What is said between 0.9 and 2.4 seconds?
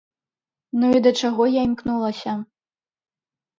і да чаго я імкнулася?